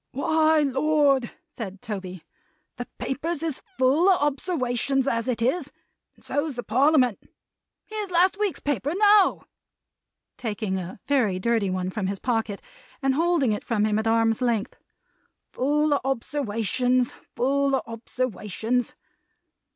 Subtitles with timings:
[0.13, 0.61] "Why!
[0.63, 2.23] Lord!" said Toby.
[2.77, 5.71] "The Papers is full of obserwations as it is;
[6.15, 7.19] and so's the Parliament.
[7.85, 9.43] Here's last week's paper, now;"
[10.37, 12.63] taking a very dirty one from his pocket,
[13.03, 14.75] and holding it from him at arm's length;
[15.53, 17.13] "full of obserwations!
[17.35, 18.95] Full of obserwations!